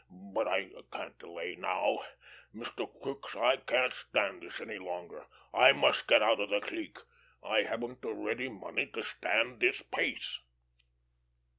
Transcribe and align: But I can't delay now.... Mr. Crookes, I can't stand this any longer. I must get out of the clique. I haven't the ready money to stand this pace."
But 0.09 0.47
I 0.47 0.71
can't 0.91 1.15
delay 1.19 1.55
now.... 1.55 1.99
Mr. 2.55 2.89
Crookes, 3.03 3.35
I 3.35 3.57
can't 3.57 3.93
stand 3.93 4.41
this 4.41 4.59
any 4.59 4.79
longer. 4.79 5.27
I 5.53 5.73
must 5.73 6.07
get 6.07 6.23
out 6.23 6.39
of 6.39 6.49
the 6.49 6.59
clique. 6.59 6.97
I 7.43 7.61
haven't 7.61 8.01
the 8.01 8.11
ready 8.11 8.49
money 8.49 8.87
to 8.95 9.03
stand 9.03 9.59
this 9.59 9.83
pace." 9.83 10.39